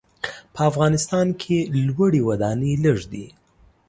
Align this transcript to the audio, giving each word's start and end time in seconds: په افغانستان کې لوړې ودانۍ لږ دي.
په 0.53 0.61
افغانستان 0.71 1.27
کې 1.41 1.57
لوړې 1.87 2.21
ودانۍ 2.27 2.73
لږ 2.83 2.99
دي. 3.11 3.25